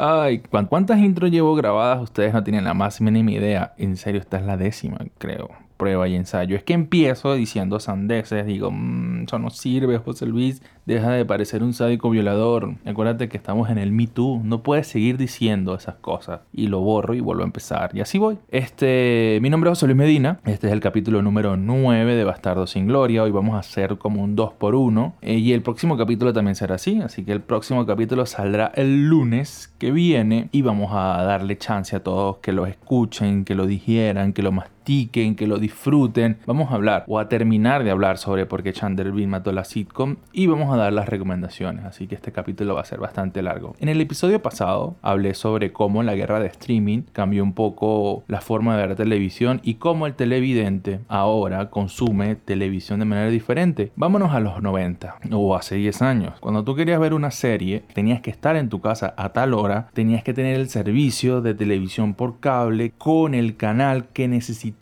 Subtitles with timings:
[0.00, 2.00] Ay, ¿cuántas intros llevo grabadas?
[2.00, 3.74] Ustedes no tienen la más mínima idea.
[3.78, 6.56] En serio, esta es la décima, creo prueba y ensayo.
[6.56, 11.62] Es que empiezo diciendo sandeces, digo, mmm, eso no sirve, José Luis, deja de parecer
[11.62, 12.74] un sádico violador.
[12.84, 16.40] Acuérdate que estamos en el Me Too, no puedes seguir diciendo esas cosas.
[16.52, 17.90] Y lo borro y vuelvo a empezar.
[17.94, 18.38] Y así voy.
[18.50, 22.66] Este, mi nombre es José Luis Medina, este es el capítulo número 9 de Bastardo
[22.66, 23.22] sin Gloria.
[23.22, 26.56] Hoy vamos a hacer como un 2 por 1 eh, y el próximo capítulo también
[26.56, 31.22] será así, así que el próximo capítulo saldrá el lunes que viene y vamos a
[31.22, 34.52] darle chance a todos que lo escuchen, que lo digieran, que lo
[34.88, 36.38] más que lo disfruten.
[36.46, 39.64] Vamos a hablar o a terminar de hablar sobre por qué Chandler Bing mató la
[39.64, 43.42] sitcom y vamos a dar las recomendaciones, así que este capítulo va a ser bastante
[43.42, 43.74] largo.
[43.80, 48.40] En el episodio pasado hablé sobre cómo la guerra de streaming cambió un poco la
[48.40, 53.92] forma de ver televisión y cómo el televidente ahora consume televisión de manera diferente.
[53.94, 56.40] Vámonos a los 90 o hace 10 años.
[56.40, 59.88] Cuando tú querías ver una serie, tenías que estar en tu casa a tal hora,
[59.92, 64.77] tenías que tener el servicio de televisión por cable con el canal que necesitabas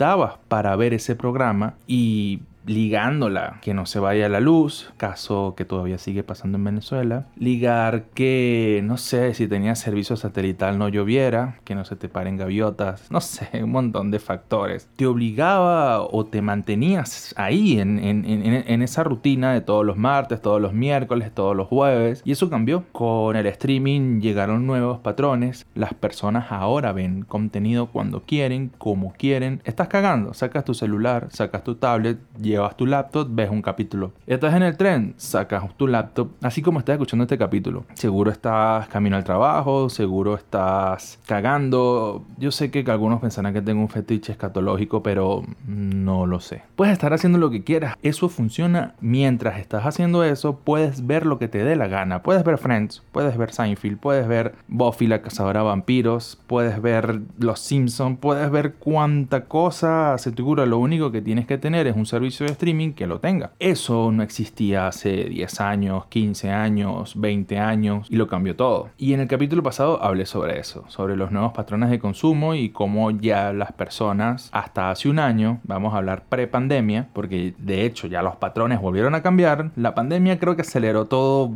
[0.49, 5.99] para ver ese programa y ligándola, que no se vaya la luz, caso que todavía
[5.99, 11.75] sigue pasando en Venezuela, ligar que, no sé, si tenía servicio satelital no lloviera, que
[11.75, 14.89] no se te paren gaviotas, no sé, un montón de factores.
[14.97, 20.61] Te obligaba o te mantenías ahí en, en, esa rutina de todos los martes, todos
[20.61, 22.85] los miércoles, todos los jueves, y eso cambió.
[22.93, 29.63] Con el streaming llegaron nuevos patrones, las personas ahora ven contenido cuando quieren, como quieren,
[29.65, 32.19] estás cagando, sacas tu celular, sacas tu tablet,
[32.57, 34.13] llevas tu laptop, ves un capítulo.
[34.27, 37.85] Estás en el tren, sacas tu laptop, así como estás escuchando este capítulo.
[37.95, 42.25] Seguro estás camino al trabajo, seguro estás cagando.
[42.39, 46.63] Yo sé que algunos pensarán que tengo un fetiche escatológico, pero no lo sé.
[46.77, 47.97] Puedes estar haciendo lo que quieras.
[48.03, 50.57] Eso funciona mientras estás haciendo eso.
[50.57, 52.23] Puedes ver lo que te dé la gana.
[52.23, 57.21] Puedes ver Friends, puedes ver Seinfeld, puedes ver Buffy la cazadora de vampiros, puedes ver
[57.39, 60.65] Los Simpsons, puedes ver cuánta cosa se te ocurra.
[60.65, 63.53] Lo único que tienes que tener es un servicio streaming que lo tenga.
[63.59, 68.89] Eso no existía hace 10 años, 15 años, 20 años y lo cambió todo.
[68.99, 72.71] Y en el capítulo pasado hablé sobre eso, sobre los nuevos patrones de consumo y
[72.71, 78.07] cómo ya las personas hasta hace un año, vamos a hablar pre-pandemia, porque de hecho
[78.07, 81.53] ya los patrones volvieron a cambiar, la pandemia creo que aceleró todo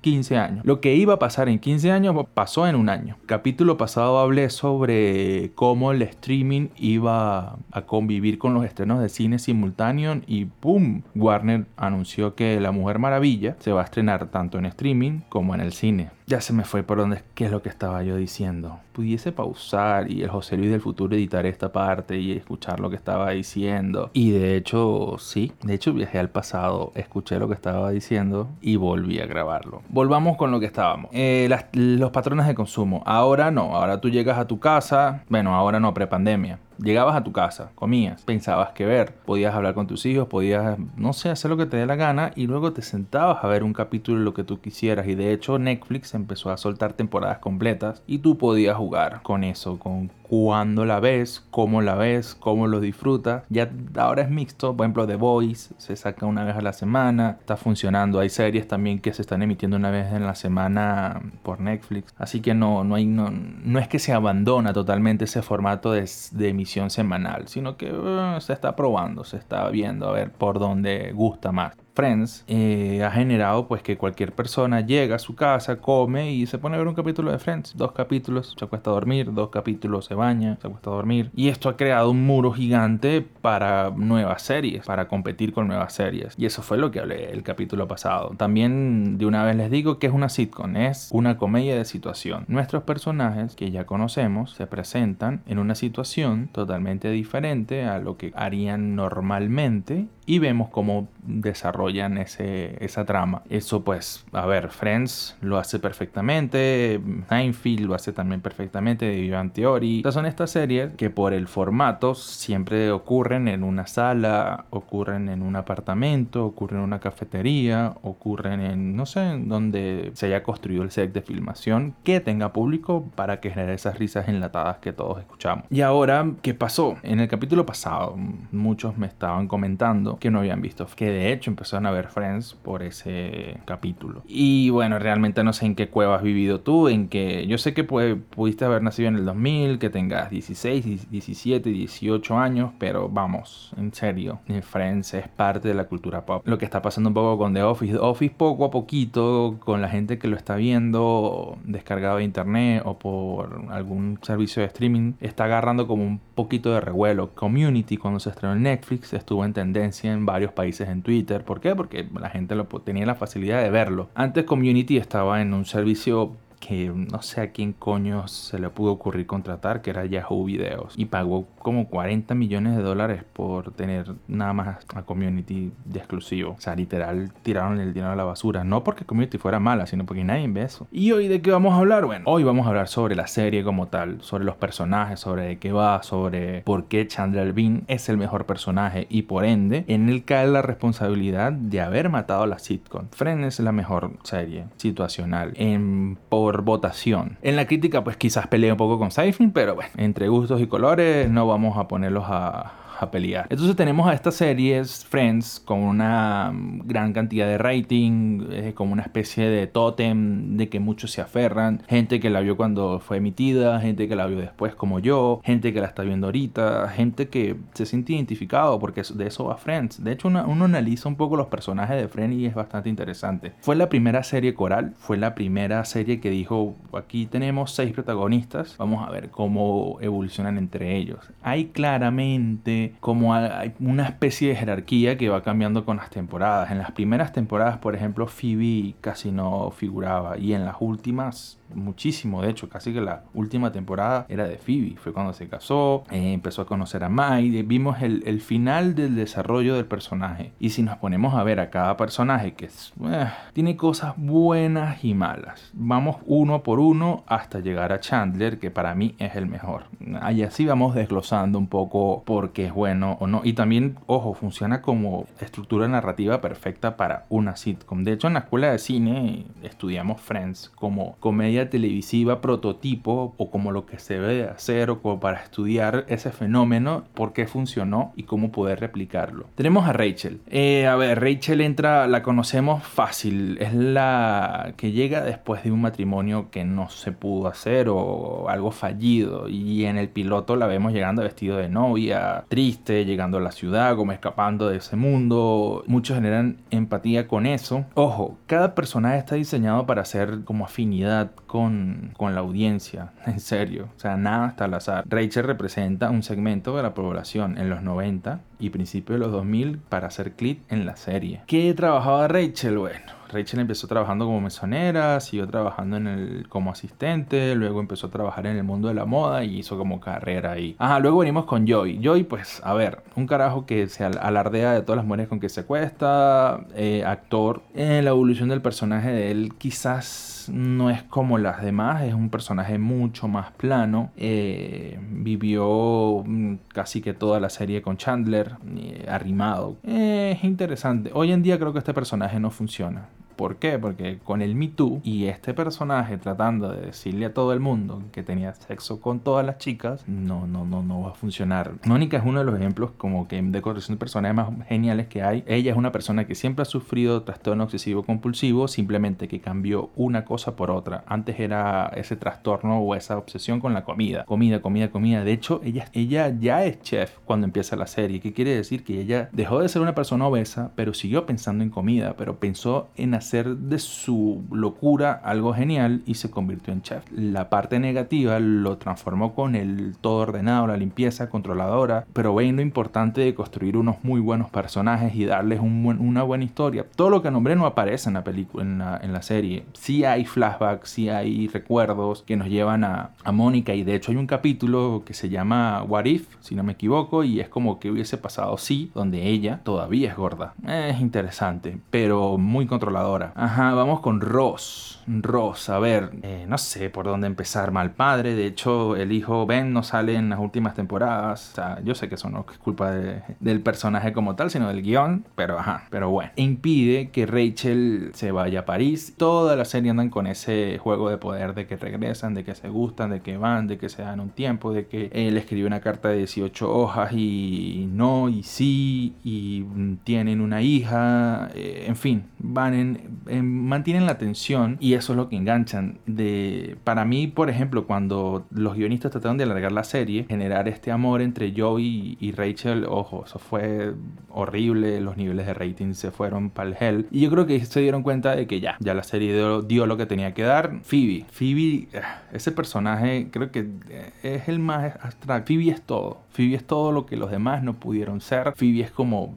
[0.00, 0.64] 15 años.
[0.64, 3.16] Lo que iba a pasar en 15 años pasó en un año.
[3.26, 9.38] Capítulo pasado hablé sobre cómo el streaming iba a convivir con los estrenos de cine
[9.38, 11.02] simultáneo y ¡pum!
[11.14, 15.60] Warner anunció que La Mujer Maravilla se va a estrenar tanto en streaming como en
[15.60, 16.08] el cine.
[16.26, 18.78] Ya se me fue por donde, qué es lo que estaba yo diciendo.
[18.92, 22.96] Pudiese pausar y el José Luis del futuro editar esta parte y escuchar lo que
[22.96, 24.10] estaba diciendo.
[24.14, 28.76] Y de hecho, sí, de hecho viajé al pasado, escuché lo que estaba diciendo y
[28.76, 29.82] volví a grabarlo.
[29.90, 31.10] Volvamos con lo que estábamos.
[31.12, 33.02] Eh, los patrones de consumo.
[33.04, 37.32] Ahora no, ahora tú llegas a tu casa, bueno, ahora no, prepandemia Llegabas a tu
[37.32, 41.56] casa, comías, pensabas que ver, podías hablar con tus hijos, podías, no sé, hacer lo
[41.56, 44.34] que te dé la gana y luego te sentabas a ver un capítulo de lo
[44.34, 45.06] que tú quisieras.
[45.06, 49.78] Y de hecho Netflix empezó a soltar temporadas completas y tú podías jugar con eso,
[49.78, 53.44] con cuándo la ves, cómo la ves, cómo lo disfrutas.
[53.50, 57.36] Ya ahora es mixto, por ejemplo The Voice se saca una vez a la semana,
[57.40, 58.18] está funcionando.
[58.18, 62.14] Hay series también que se están emitiendo una vez en la semana por Netflix.
[62.16, 66.08] Así que no, no, hay, no, no es que se abandona totalmente ese formato de,
[66.32, 66.54] de
[66.90, 71.52] semanal, sino que uh, se está probando, se está viendo a ver por dónde gusta
[71.52, 71.76] más.
[71.94, 76.58] Friends eh, ha generado pues que cualquier persona llega a su casa, come y se
[76.58, 77.76] pone a ver un capítulo de Friends.
[77.76, 81.30] Dos capítulos, se acuesta a dormir, dos capítulos se baña, se acuesta a dormir.
[81.34, 86.34] Y esto ha creado un muro gigante para nuevas series, para competir con nuevas series.
[86.38, 88.34] Y eso fue lo que hablé el capítulo pasado.
[88.36, 92.44] También de una vez les digo que es una sitcom, es una comedia de situación.
[92.48, 98.32] Nuestros personajes que ya conocemos se presentan en una situación totalmente diferente a lo que
[98.34, 103.42] harían normalmente y vemos cómo desarrollan ese, esa trama.
[103.48, 109.52] Eso pues, a ver, Friends lo hace perfectamente, Seinfeld lo hace también perfectamente, de Ivan
[109.52, 109.98] Theory.
[109.98, 115.42] Estas son estas series que por el formato siempre ocurren en una sala, ocurren en
[115.42, 120.90] un apartamento, ocurren en una cafetería, ocurren en, no sé, donde se haya construido el
[120.90, 125.64] set de filmación que tenga público para que genere esas risas enlatadas que todos escuchamos.
[125.70, 126.96] Y ahora, ¿qué pasó?
[127.02, 128.16] En el capítulo pasado,
[128.50, 132.54] muchos me estaban comentando que no habían visto, que de hecho empezaron a ver Friends
[132.54, 134.22] por ese capítulo.
[134.26, 137.74] Y bueno, realmente no sé en qué cueva has vivido tú, en que yo sé
[137.74, 143.72] que pudiste haber nacido en el 2000, que tengas 16, 17, 18 años, pero vamos,
[143.76, 146.42] en serio, Friends es parte de la cultura pop.
[146.46, 149.80] Lo que está pasando un poco con The Office, The Office poco a poquito, con
[149.80, 155.14] la gente que lo está viendo descargado de internet o por algún servicio de streaming,
[155.20, 157.34] está agarrando como un poquito de revuelo.
[157.34, 161.44] Community, cuando se estrenó en Netflix, estuvo en tendencia en varios países en Twitter.
[161.44, 161.74] ¿Por qué?
[161.74, 162.54] Porque la gente
[162.84, 164.08] tenía la facilidad de verlo.
[164.14, 166.36] Antes Community estaba en un servicio
[166.66, 170.94] que no sé a quién coño se le pudo ocurrir contratar, que era Yahoo Videos,
[170.96, 176.52] y pagó como 40 millones de dólares por tener nada más a Community de exclusivo.
[176.56, 180.06] O sea, literal tiraron el dinero a la basura, no porque Community fuera mala, sino
[180.06, 180.86] porque nadie ve eso.
[180.92, 182.06] ¿Y hoy de qué vamos a hablar?
[182.06, 185.58] Bueno, hoy vamos a hablar sobre la serie como tal, sobre los personajes, sobre de
[185.58, 190.08] qué va, sobre por qué Chandler Bean es el mejor personaje y por ende en
[190.08, 193.08] él cae la responsabilidad de haber matado a la sitcom.
[193.10, 197.38] Friends es la mejor serie situacional en por votación.
[197.40, 200.66] En la crítica, pues quizás pelea un poco con Seinfeld, pero bueno, entre gustos y
[200.66, 202.72] colores no vamos a ponerlos a,
[203.10, 203.46] pelear.
[203.50, 206.52] Entonces tenemos a estas series Friends con una
[206.84, 211.82] gran cantidad de rating, eh, como una especie de tótem de que muchos se aferran,
[211.88, 215.72] gente que la vio cuando fue emitida, gente que la vio después como yo, gente
[215.72, 220.02] que la está viendo ahorita, gente que se siente identificado porque de eso va Friends.
[220.02, 223.52] De hecho uno analiza un poco los personajes de Friends y es bastante interesante.
[223.60, 228.76] Fue la primera serie coral, fue la primera serie que dijo aquí tenemos seis protagonistas,
[228.78, 231.18] vamos a ver cómo evolucionan entre ellos.
[231.42, 236.70] Hay claramente como hay una especie de jerarquía que va cambiando con las temporadas.
[236.70, 242.42] En las primeras temporadas, por ejemplo, Phoebe casi no figuraba y en las últimas muchísimo,
[242.42, 246.32] de hecho, casi que la última temporada era de Phoebe, fue cuando se casó, eh,
[246.32, 250.52] empezó a conocer a Mike, vimos el, el, final del desarrollo del personaje.
[250.58, 255.04] Y si nos ponemos a ver a cada personaje, que es, eh, tiene cosas buenas
[255.04, 259.46] y malas, vamos uno por uno hasta llegar a Chandler, que para mí es el
[259.46, 259.84] mejor.
[260.20, 263.42] Ahí así vamos desglosando un poco por qué es bueno o no.
[263.44, 268.04] Y también, ojo, funciona como estructura narrativa perfecta para una sitcom.
[268.04, 273.72] De hecho, en la escuela de cine estudiamos Friends como comedia televisiva prototipo o como
[273.72, 278.24] lo que se debe hacer o como para estudiar ese fenómeno, por qué funcionó y
[278.24, 279.46] cómo poder replicarlo.
[279.54, 280.40] Tenemos a Rachel.
[280.48, 285.80] Eh, a ver, Rachel entra, la conocemos fácil, es la que llega después de un
[285.80, 290.92] matrimonio que no se pudo hacer o algo fallido y en el piloto la vemos
[290.92, 295.84] llegando vestido de novia, triste, llegando a la ciudad, como escapando de ese mundo.
[295.86, 297.84] Muchos generan empatía con eso.
[297.94, 303.90] Ojo, cada personaje está diseñado para hacer como afinidad con, la audiencia, en serio.
[303.94, 305.04] O sea, nada hasta al azar.
[305.06, 309.76] Rachel representa un segmento de la población en los 90 y principios de los 2000
[309.76, 311.42] para hacer clip en la serie.
[311.46, 312.78] ¿Qué trabajaba Rachel?
[312.78, 318.10] Bueno Rachel empezó trabajando como mesonera, siguió trabajando en el, como asistente, luego empezó a
[318.10, 320.76] trabajar en el mundo de la moda y hizo como carrera ahí.
[320.78, 322.00] Ajá, luego venimos con Joy.
[322.02, 325.48] Joy, pues, a ver, un carajo que se alardea de todas las mujeres con que
[325.48, 327.62] se cuesta, eh, actor.
[327.74, 332.30] En la evolución del personaje de él quizás no es como las demás, es un
[332.30, 334.10] personaje mucho más plano.
[334.16, 339.76] Eh, vivió mm, casi que toda la serie con Chandler, eh, arrimado.
[339.84, 341.10] es interesante.
[341.14, 343.08] Hoy en día creo que este personaje no funciona.
[343.36, 343.78] ¿Por qué?
[343.78, 348.02] Porque con el Me Too y este personaje tratando de decirle a todo el mundo
[348.12, 351.72] que tenía sexo con todas las chicas, no, no, no, no va a funcionar.
[351.84, 355.22] Mónica es uno de los ejemplos como que de corrección de personajes más geniales que
[355.22, 355.44] hay.
[355.46, 360.24] Ella es una persona que siempre ha sufrido trastorno obsesivo compulsivo, simplemente que cambió una
[360.24, 361.04] cosa por otra.
[361.06, 364.24] Antes era ese trastorno o esa obsesión con la comida.
[364.24, 365.24] Comida, comida, comida.
[365.24, 368.20] De hecho, ella, ella ya es chef cuando empieza la serie.
[368.20, 368.84] ¿Qué quiere decir?
[368.84, 372.88] Que ella dejó de ser una persona obesa, pero siguió pensando en comida, pero pensó
[372.96, 377.04] en hacer de su locura algo genial y se convirtió en chef.
[377.10, 382.62] La parte negativa lo transformó con el todo ordenado, la limpieza controladora, pero ven lo
[382.62, 386.84] importante de construir unos muy buenos personajes y darles una buena historia.
[386.96, 389.64] Todo lo que nombré no aparece en la película, en la, serie.
[389.72, 394.10] Sí hay flashbacks, sí hay recuerdos que nos llevan a, a Mónica y de hecho
[394.10, 397.78] hay un capítulo que se llama What If, si no me equivoco, y es como
[397.78, 400.54] que hubiese pasado sí, donde ella todavía es gorda.
[400.66, 403.32] Es interesante, pero muy controlador ahora.
[403.34, 405.00] Ajá, vamos con Ross.
[405.06, 407.72] Ross, a ver, eh, no sé por dónde empezar.
[407.72, 411.50] Mal padre, de hecho, el hijo Ben no sale en las últimas temporadas.
[411.50, 414.82] O sea, yo sé que eso no es culpa del personaje como tal, sino del
[414.82, 416.30] guion, pero ajá, pero bueno.
[416.36, 419.14] Impide que Rachel se vaya a París.
[419.16, 422.68] Toda la serie andan con ese juego de poder de que regresan, de que se
[422.68, 425.80] gustan, de que van, de que se dan un tiempo, de que él escribe una
[425.80, 429.64] carta de 18 hojas y no, y sí, y
[430.04, 435.28] tienen una hija, eh, en fin, van en, mantienen la tensión y eso es lo
[435.28, 435.98] que enganchan.
[436.06, 440.90] De, para mí, por ejemplo, cuando los guionistas trataron de alargar la serie, generar este
[440.90, 443.94] amor entre Joey y, Rachel, ojo, eso fue
[444.30, 447.06] horrible, los niveles de rating se fueron para el hell.
[447.10, 449.34] Y yo creo que se dieron cuenta de que ya, ya la serie
[449.66, 450.80] dio, lo que tenía que dar.
[450.82, 455.46] Phoebe, Phoebe, eh, ese personaje creo que eh, es el más abstracto.
[455.46, 456.18] Phoebe es todo.
[456.30, 458.52] Phoebe es todo lo que los demás no pudieron ser.
[458.56, 459.34] Phoebe es como,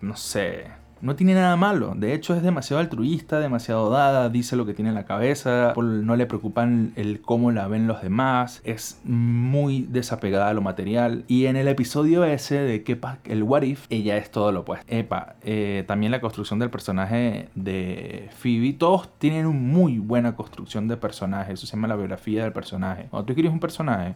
[0.00, 0.66] no sé,
[1.00, 1.94] no tiene nada malo.
[1.96, 6.16] De hecho, es demasiado altruista, demasiado dada, dice lo que tiene en la cabeza, no
[6.16, 11.24] le preocupan el cómo la ven los demás, es muy desapegada a lo material.
[11.28, 14.86] Y en el episodio ese de Kepa, el What If, ella es todo lo opuesto.
[14.88, 20.88] Epa, eh, también la construcción del personaje de Phoebe, todos tienen una muy buena construcción
[20.88, 21.52] de personaje.
[21.52, 23.06] Eso se llama la biografía del personaje.
[23.10, 24.14] Cuando tú quieres un personaje,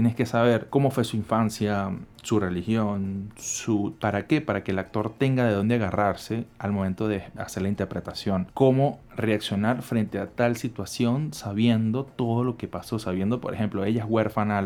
[0.00, 4.78] Tienes que saber cómo fue su infancia, su religión, su para qué, para que el
[4.78, 10.28] actor tenga de dónde agarrarse al momento de hacer la interpretación, cómo reaccionar frente a
[10.28, 14.64] tal situación sabiendo todo lo que pasó, sabiendo, por ejemplo, ella es huérfana,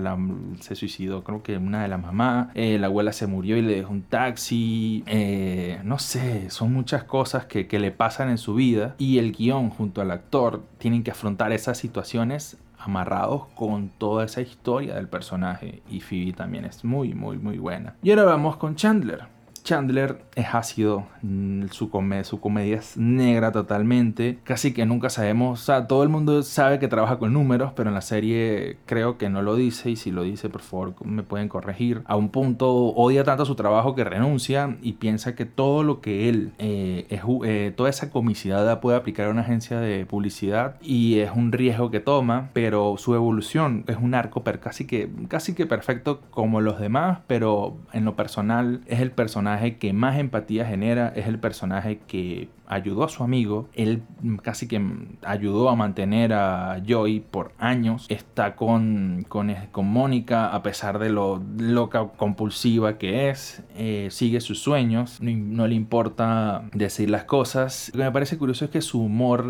[0.61, 3.75] se suicidó, creo que una de las mamás, eh, la abuela se murió y le
[3.75, 8.55] dejó un taxi, eh, no sé, son muchas cosas que, que le pasan en su
[8.55, 14.25] vida y el guion junto al actor tienen que afrontar esas situaciones amarrados con toda
[14.25, 17.97] esa historia del personaje y Phoebe también es muy muy muy buena.
[18.03, 19.34] Y ahora vamos con Chandler.
[19.65, 21.91] Chandler es ácido, mm, su,
[22.25, 26.79] su comedia es negra totalmente, casi que nunca sabemos, o sea, todo el mundo sabe
[26.79, 30.11] que trabaja con números, pero en la serie creo que no lo dice y si
[30.11, 32.03] lo dice, por favor, me pueden corregir.
[32.05, 36.29] A un punto odia tanto su trabajo que renuncia y piensa que todo lo que
[36.29, 40.77] él, eh, es, eh, toda esa comicidad la puede aplicar a una agencia de publicidad
[40.83, 45.11] y es un riesgo que toma, pero su evolución es un arco per casi que,
[45.29, 50.19] casi que perfecto como los demás, pero en lo personal es el personaje que más
[50.19, 54.03] empatía genera, es el personaje que ayudó a su amigo, él
[54.43, 54.83] casi que
[55.23, 61.11] ayudó a mantener a Joy por años, está con, con, con Mónica a pesar de
[61.11, 67.91] lo loca compulsiva que es, eh, sigue sus sueños, no, le importa decir las cosas.
[67.95, 69.47] Lo que me parece curioso es que su humor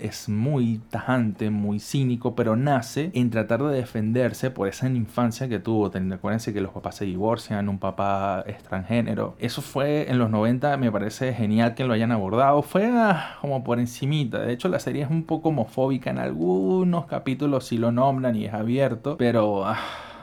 [0.00, 5.58] es muy tajante, muy cínico, pero nace en tratar de defenderse por esa infancia que
[5.58, 5.86] tuvo.
[5.86, 9.36] Acuérdense que los papás se divorcian, un papá extranjero.
[9.38, 13.78] Eso fue en los 90, me parece genial que lo hayan abordado ah, como por
[13.78, 14.40] encimita.
[14.40, 18.46] De hecho, la serie es un poco homofóbica en algunos capítulos si lo nombran y
[18.46, 19.66] es abierto, pero...
[19.66, 19.78] Ah,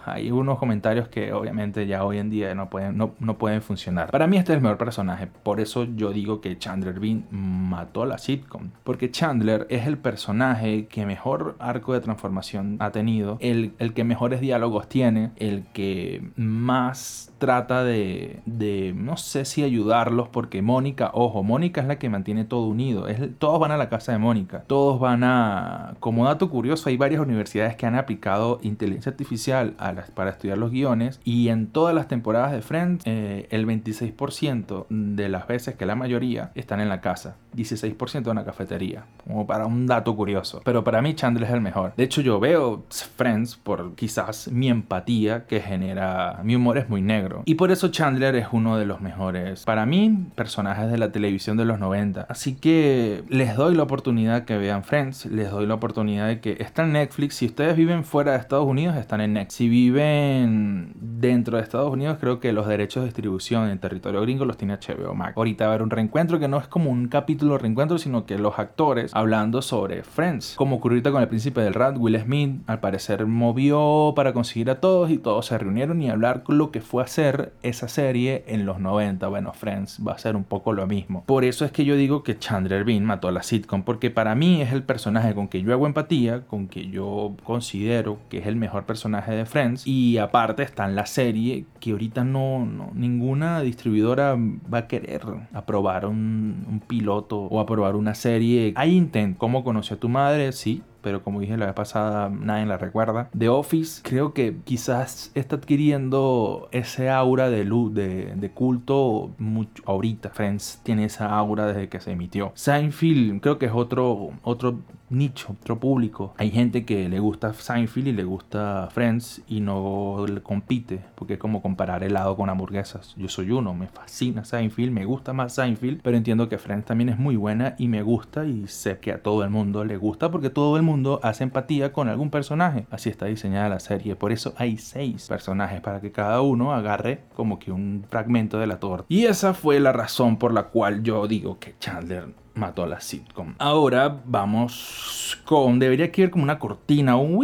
[0.06, 4.12] hay unos comentarios que obviamente ya hoy en día no pueden, no, no, pueden funcionar.
[4.12, 8.06] Para mí este es el mejor personaje, por eso yo digo que Chandler Bean mató
[8.06, 13.74] la sitcom, porque Chandler es el personaje que mejor arco de transformación ha tenido, el,
[13.80, 20.30] el que mejores diálogos tiene, el que más trata de, de, no sé si ayudarlos,
[20.30, 23.90] porque Mónica, ojo, Mónica es la que mantiene todo unido, es, todos van a la
[23.90, 28.60] casa de Mónica, todos van a, como dato curioso, hay varias universidades que han aplicado
[28.62, 33.48] inteligencia artificial a para estudiar los guiones y en todas las temporadas de Friends eh,
[33.52, 38.46] el 26% de las veces que la mayoría están en la casa, 16% en la
[38.46, 40.62] cafetería, como para un dato curioso.
[40.64, 41.94] Pero para mí Chandler es el mejor.
[41.96, 47.02] De hecho yo veo Friends por quizás mi empatía que genera, mi humor es muy
[47.02, 51.12] negro y por eso Chandler es uno de los mejores para mí personajes de la
[51.12, 52.26] televisión de los 90.
[52.30, 56.58] Así que les doy la oportunidad que vean Friends, les doy la oportunidad de que
[56.60, 57.36] está en Netflix.
[57.36, 59.56] Si ustedes viven fuera de Estados Unidos están en Netflix.
[59.56, 64.46] Si viven dentro de Estados Unidos, creo que los derechos de distribución en territorio gringo
[64.46, 65.34] los tiene HBO Max.
[65.36, 68.26] Ahorita va a haber un reencuentro que no es como un capítulo de reencuentro, sino
[68.26, 70.56] que los actores hablando sobre Friends.
[70.56, 74.80] Como ocurrió con el príncipe del rap, Will Smith, al parecer movió para conseguir a
[74.80, 78.80] todos y todos se reunieron y hablar lo que fue hacer esa serie en los
[78.80, 79.28] 90.
[79.28, 81.24] Bueno, Friends va a ser un poco lo mismo.
[81.26, 84.36] Por eso es que yo digo que Chandler Bean mató a la sitcom, porque para
[84.36, 88.48] mí es el personaje con que yo hago empatía, con que yo considero que es
[88.48, 93.62] el mejor personaje de Friends y aparte está en la serie que ahorita no, ninguna
[93.62, 95.22] distribuidora va a querer
[95.54, 98.74] aprobar un, piloto o aprobar una serie.
[98.76, 99.38] Hay intent.
[99.38, 100.52] ¿Cómo conoció a tu madre?
[100.52, 103.30] Sí, pero como dije la vez pasada, nadie la recuerda.
[103.38, 109.84] The Office creo que quizás está adquiriendo ese aura de luz, de, de culto mucho
[109.86, 110.30] ahorita.
[110.30, 112.52] Friends tiene esa aura desde que se emitió.
[112.56, 114.80] Seinfeld creo que es otro, otro
[115.10, 116.34] nicho, otro público.
[116.38, 121.34] Hay gente que le gusta Seinfeld y le gusta Friends y no le compite, porque
[121.34, 123.14] es como comparar helado con hamburguesas.
[123.18, 127.10] Yo soy uno, me fascina Seinfeld, me gusta más Seinfeld, pero entiendo que Friends también
[127.10, 130.32] es muy buena y me gusta y sé que a todo el mundo le gusta
[130.32, 132.86] porque todo el mundo hace empatía con algún personaje.
[132.90, 137.22] Así está diseñada la serie, por eso hay seis personajes para que cada uno agarre
[137.36, 139.06] como que un fragmento de la torta.
[139.10, 143.02] Y esa fue la razón por la cual yo digo que Chandler mató a la
[143.02, 143.56] sitcom.
[143.60, 145.80] Ahora vamos con.
[145.80, 147.38] Debería que como una cortina, un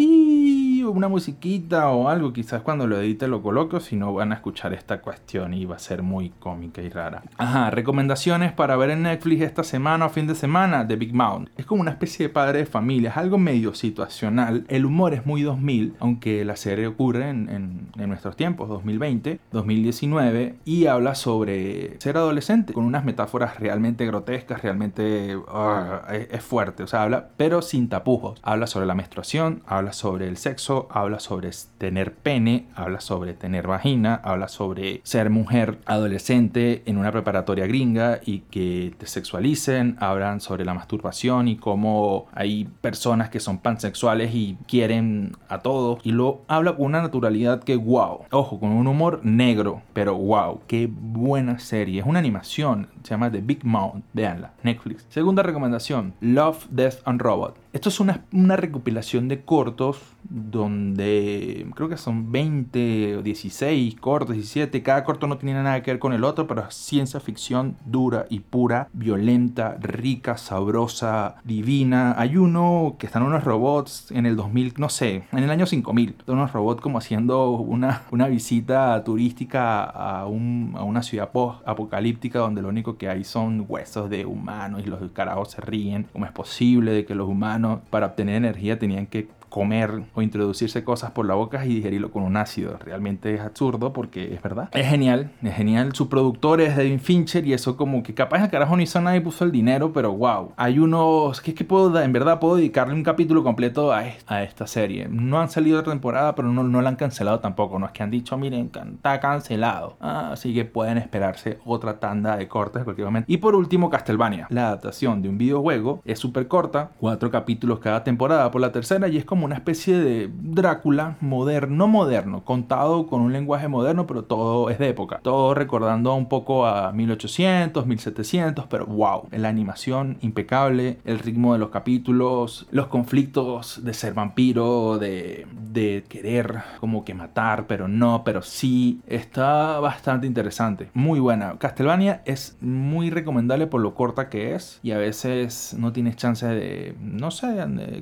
[0.98, 2.34] una musiquita o algo.
[2.34, 5.76] Quizás cuando lo edite lo coloco, si no van a escuchar esta cuestión y va
[5.76, 7.24] a ser muy cómica y rara.
[7.38, 11.50] Ajá, recomendaciones para ver en Netflix esta semana o fin de semana de Big Mouth.
[11.58, 14.66] Es como una especie de padre de familia, es algo medio situacional.
[14.68, 20.56] El humor es muy 2000, aunque la serie ocurre en, en, nuestros tiempos, 2020, 2019,
[20.66, 26.88] y habla sobre ser adolescente con unas metáforas realmente grotescas, realmente ah, es, fuerte, o
[26.88, 28.40] sea, habla, pero sin tapujos.
[28.44, 33.68] Habla sobre la menstruación, habla sobre el sexo, habla sobre tener pene, habla sobre tener
[33.68, 40.42] vagina, habla sobre ser mujer adolescente en una preparatoria gringa y que te sexualicen, hablan
[40.42, 46.12] sobre la masturbación y cómo hay personas que son pansexuales y quieren a todos y
[46.12, 50.90] lo habla con una naturalidad que wow, ojo, con un humor negro, pero wow, qué
[50.92, 55.06] buena serie, es una animación, se llama The Big Mouth, veanla, Netflix.
[55.10, 57.58] Segunda recomendación, Love, Death and Robot.
[57.72, 64.36] Esto es una, una recopilación de cortos donde creo que son 20 o 16 cortos,
[64.36, 64.82] 17.
[64.82, 68.26] Cada corto no tiene nada que ver con el otro, pero es ciencia ficción dura
[68.28, 72.16] y pura, violenta, rica, sabrosa, divina.
[72.18, 76.16] Hay uno que están unos robots en el 2000, no sé, en el año 5000.
[76.26, 82.64] Unos robots como haciendo una, una visita turística a, un, a una ciudad post-apocalíptica donde
[82.64, 86.08] lo único que hay son huesos de humanos y los carajos se ríen.
[86.12, 87.59] ¿Cómo es posible de que los humanos
[87.90, 92.24] para obtener energía tenían que comer o introducirse cosas por la boca y digerirlo con
[92.24, 92.78] un ácido.
[92.78, 94.70] Realmente es absurdo porque es verdad.
[94.74, 95.94] Es genial, es genial.
[95.94, 99.16] Su productor es David Fincher y eso como que capaz el carajo ni hizo nada
[99.16, 100.54] y puso el dinero, pero wow.
[100.58, 104.44] Hay unos que es que puedo, en verdad puedo dedicarle un capítulo completo a, a
[104.44, 105.08] esta serie.
[105.10, 107.80] No han salido otra temporada, pero no, no la han cancelado tampoco.
[107.80, 109.98] No es que han dicho, miren, está cancelado.
[110.00, 113.32] Ah, así que pueden esperarse otra tanda de cortes cualquier momento.
[113.32, 114.48] Y por último, Castlevania.
[114.50, 118.52] La adaptación de un videojuego es súper corta, cuatro capítulos cada temporada.
[118.52, 123.34] Por la tercera y es como una especie de Drácula moderno, moderno, contado con un
[123.34, 125.20] lenguaje moderno, pero todo es de época.
[125.22, 131.60] Todo recordando un poco a 1800, 1700, pero wow, la animación impecable, el ritmo de
[131.60, 138.24] los capítulos, los conflictos de ser vampiro, de, de querer como que matar, pero no,
[138.24, 141.58] pero sí, está bastante interesante, muy buena.
[141.58, 146.46] Castlevania es muy recomendable por lo corta que es y a veces no tienes chance
[146.46, 147.48] de, no sé,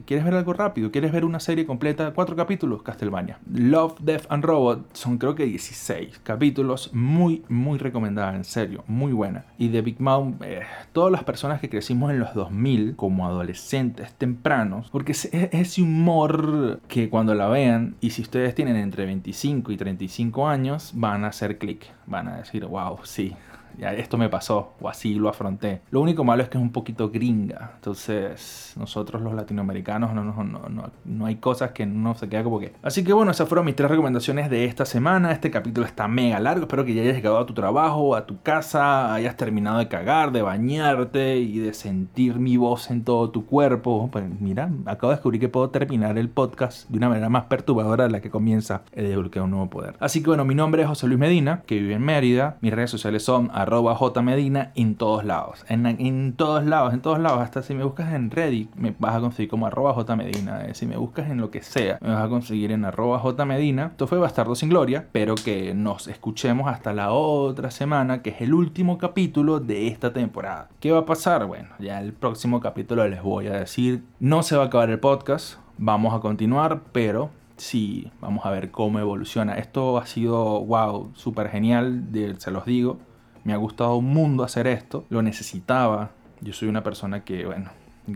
[0.06, 3.40] quieres ver algo rápido, quieres ver una serie completa, cuatro capítulos, Castlevania.
[3.52, 9.12] Love, Death and Robot son creo que 16 capítulos, muy, muy recomendada, en serio, muy
[9.12, 9.46] buena.
[9.58, 10.62] Y de Big Mouth, eh,
[10.94, 16.80] todas las personas que crecimos en los 2000 como adolescentes tempranos, porque es ese humor
[16.88, 21.28] que cuando la vean, y si ustedes tienen entre 25 y 35 años, van a
[21.28, 23.36] hacer clic, van a decir, wow, sí,
[23.78, 25.82] ya esto me pasó o así lo afronté.
[25.92, 27.72] Lo único malo es que es un poquito gringa.
[27.76, 32.60] Entonces, nosotros los latinoamericanos no, no, no, no hay cosas que no se queda como
[32.60, 32.74] que.
[32.82, 35.32] Así que bueno, esas fueron mis tres recomendaciones de esta semana.
[35.32, 36.64] Este capítulo está mega largo.
[36.64, 40.32] Espero que ya hayas llegado a tu trabajo, a tu casa, hayas terminado de cagar,
[40.32, 44.10] de bañarte y de sentir mi voz en todo tu cuerpo.
[44.12, 48.06] Pues mira, acabo de descubrir que puedo terminar el podcast de una manera más perturbadora
[48.06, 49.96] de la que comienza el desbloqueo un nuevo poder.
[50.00, 52.58] Así que bueno, mi nombre es José Luis Medina, que vive en Mérida.
[52.62, 55.66] Mis redes sociales son arroba jmedina en todos lados.
[55.68, 57.42] En, todos lados, en todos lados.
[57.42, 60.66] Hasta si me buscas en Reddit, me vas a conseguir como arroba jmedina.
[60.66, 63.88] Eh, si me buscas en lo que sea, me vas a conseguir en arroba jmedina.
[63.88, 65.00] Esto fue Bastardo sin Gloria.
[65.00, 70.14] Espero que nos escuchemos hasta la otra semana, que es el último capítulo de esta
[70.14, 70.70] temporada.
[70.80, 71.46] ¿Qué va a pasar?
[71.46, 74.04] Bueno, ya el próximo capítulo les voy a decir.
[74.20, 75.60] No se va a acabar el podcast.
[75.78, 79.58] Vamos a continuar, pero sí, vamos a ver cómo evoluciona.
[79.58, 82.06] Esto ha sido, wow, súper genial,
[82.38, 83.00] se los digo.
[83.48, 86.12] Me ha gustado un mundo hacer esto, lo necesitaba.
[86.42, 87.70] Yo soy una persona que, bueno,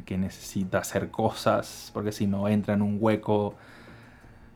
[0.03, 3.55] que necesita hacer cosas porque si no entra en un hueco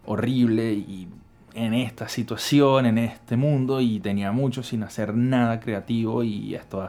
[0.05, 1.07] horrible y
[1.55, 6.85] en esta situación, en este mundo y tenía mucho sin hacer nada creativo y esto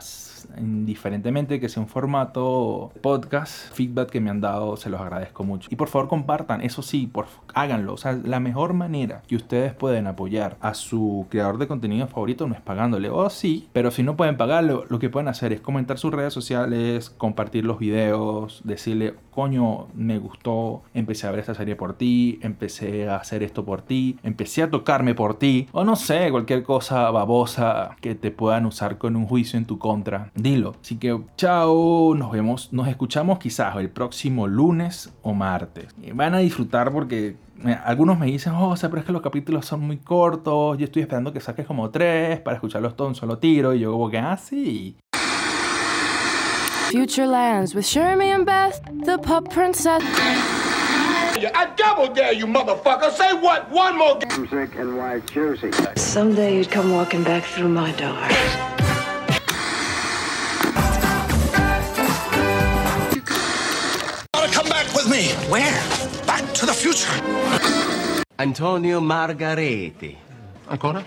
[0.59, 5.69] indiferentemente que sea un formato podcast, feedback que me han dado se los agradezco mucho.
[5.71, 7.95] Y por favor compartan, eso sí, por, háganlo.
[7.95, 12.47] O sea, la mejor manera que ustedes pueden apoyar a su creador de contenido favorito
[12.47, 15.53] no es pagándole, o oh, sí, pero si no pueden pagarlo, lo que pueden hacer
[15.53, 21.41] es comentar sus redes sociales, compartir los videos, decirle, coño, me gustó, empecé a ver
[21.41, 25.85] esta serie por ti, empecé a hacer esto por ti, empecé tocarme por ti, o
[25.85, 30.31] no sé, cualquier cosa babosa que te puedan usar con un juicio en tu contra,
[30.35, 30.75] dilo.
[30.81, 35.95] Así que chao, nos vemos, nos escuchamos quizás el próximo lunes o martes.
[36.15, 37.37] Van a disfrutar porque
[37.85, 40.85] algunos me dicen, oh, o sea, pero es que los capítulos son muy cortos, yo
[40.85, 44.11] estoy esperando que saques como tres para escucharlos todos un solo tiro, y yo como
[44.11, 44.97] que, ah, sí.
[46.91, 50.03] Future Lands with Shermie and Beth, the Pup Princess.
[51.45, 53.11] I double dare you, motherfucker.
[53.13, 53.71] Say what?
[53.71, 54.19] One more.
[54.39, 55.71] Music and white jersey.
[55.97, 58.17] Someday you'd come walking back through my door.
[64.53, 65.29] Come back with me.
[65.51, 65.83] Where?
[66.27, 67.13] Back to the future.
[68.39, 70.17] Antonio Margareti.
[70.69, 71.05] Ancora?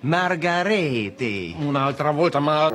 [0.00, 1.54] Margareti.
[1.60, 2.72] Un'altra volta, ma...